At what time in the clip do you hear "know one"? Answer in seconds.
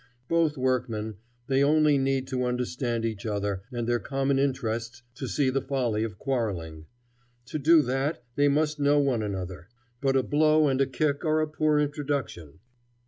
8.79-9.21